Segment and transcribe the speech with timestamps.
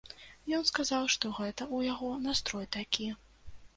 [0.59, 3.11] Ён сказаў, што гэта ў яго настрой такі.